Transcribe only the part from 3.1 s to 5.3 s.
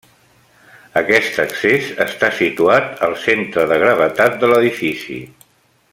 centre de gravetat de l'edifici.